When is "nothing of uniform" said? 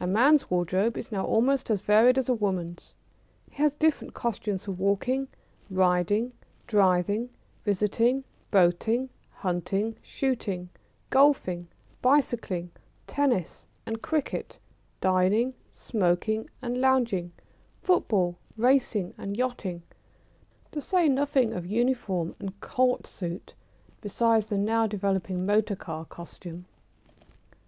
21.08-22.34